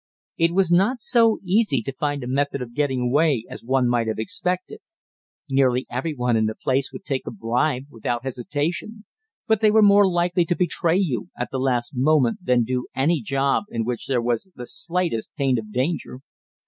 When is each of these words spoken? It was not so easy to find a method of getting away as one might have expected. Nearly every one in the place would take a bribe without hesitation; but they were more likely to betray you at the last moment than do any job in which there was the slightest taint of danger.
It 0.35 0.51
was 0.55 0.71
not 0.71 0.99
so 0.99 1.37
easy 1.43 1.83
to 1.83 1.93
find 1.93 2.23
a 2.23 2.27
method 2.27 2.59
of 2.59 2.73
getting 2.73 3.01
away 3.01 3.45
as 3.47 3.63
one 3.63 3.87
might 3.87 4.07
have 4.07 4.17
expected. 4.17 4.79
Nearly 5.47 5.85
every 5.91 6.15
one 6.15 6.35
in 6.35 6.47
the 6.47 6.55
place 6.55 6.91
would 6.91 7.05
take 7.05 7.27
a 7.27 7.31
bribe 7.31 7.83
without 7.91 8.23
hesitation; 8.23 9.05
but 9.45 9.61
they 9.61 9.69
were 9.69 9.83
more 9.83 10.09
likely 10.09 10.43
to 10.45 10.55
betray 10.55 10.97
you 10.97 11.29
at 11.37 11.49
the 11.51 11.59
last 11.59 11.91
moment 11.95 12.39
than 12.43 12.63
do 12.63 12.87
any 12.95 13.21
job 13.21 13.65
in 13.69 13.85
which 13.85 14.07
there 14.07 14.23
was 14.23 14.49
the 14.55 14.65
slightest 14.65 15.35
taint 15.37 15.59
of 15.59 15.71
danger. 15.71 16.21